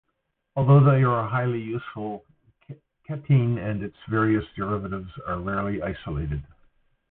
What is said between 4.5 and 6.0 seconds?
derivatives are rarely